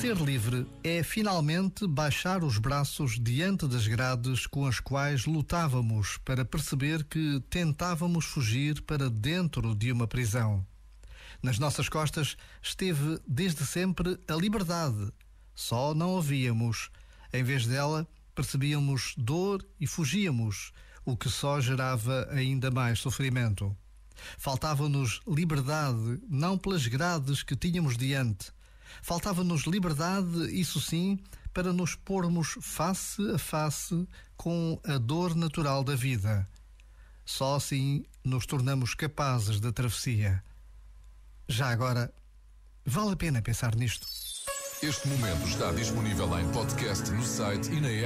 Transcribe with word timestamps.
Ser 0.00 0.16
livre 0.18 0.66
é 0.84 1.02
finalmente 1.02 1.86
baixar 1.86 2.44
os 2.44 2.58
braços 2.58 3.18
diante 3.18 3.66
das 3.66 3.88
grades 3.88 4.46
com 4.46 4.66
as 4.66 4.78
quais 4.78 5.24
lutávamos 5.24 6.18
para 6.18 6.44
perceber 6.44 7.02
que 7.04 7.42
tentávamos 7.48 8.26
fugir 8.26 8.82
para 8.82 9.08
dentro 9.08 9.74
de 9.74 9.90
uma 9.90 10.06
prisão. 10.06 10.64
Nas 11.42 11.58
nossas 11.58 11.88
costas 11.88 12.36
esteve 12.62 13.18
desde 13.26 13.64
sempre 13.64 14.18
a 14.28 14.34
liberdade. 14.34 15.10
Só 15.54 15.94
não 15.94 16.18
a 16.18 16.20
víamos. 16.20 16.90
Em 17.32 17.42
vez 17.42 17.66
dela, 17.66 18.06
percebíamos 18.34 19.14
dor 19.16 19.66
e 19.80 19.86
fugíamos, 19.86 20.72
o 21.06 21.16
que 21.16 21.30
só 21.30 21.58
gerava 21.58 22.28
ainda 22.30 22.70
mais 22.70 22.98
sofrimento. 22.98 23.74
Faltava-nos 24.36 25.22
liberdade, 25.26 26.20
não 26.28 26.58
pelas 26.58 26.86
grades 26.86 27.42
que 27.42 27.56
tínhamos 27.56 27.96
diante, 27.96 28.54
Faltava-nos 29.02 29.62
liberdade, 29.62 30.50
isso 30.58 30.80
sim, 30.80 31.18
para 31.52 31.72
nos 31.72 31.94
pormos 31.94 32.58
face 32.60 33.30
a 33.30 33.38
face 33.38 34.06
com 34.36 34.78
a 34.84 34.98
dor 34.98 35.34
natural 35.34 35.82
da 35.82 35.94
vida. 35.94 36.48
Só 37.24 37.56
assim 37.56 38.04
nos 38.22 38.46
tornamos 38.46 38.94
capazes 38.94 39.58
da 39.58 39.72
travessia. 39.72 40.42
Já 41.48 41.70
agora, 41.70 42.12
vale 42.84 43.12
a 43.12 43.16
pena 43.16 43.40
pensar 43.40 43.74
nisto. 43.74 44.06
Este 44.82 45.08
momento 45.08 45.48
está 45.48 45.72
disponível 45.72 46.38
em 46.38 46.46
podcast 46.52 47.10
no 47.10 47.24
site 47.24 47.72
e 47.72 47.80
na 47.80 47.88
app. 47.88 48.04